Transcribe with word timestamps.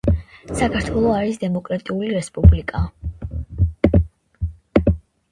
საქართველო 0.59 1.09
არის 1.17 1.35
დემოკრატიული 1.43 2.09
რესპუბლიკა 2.13 2.81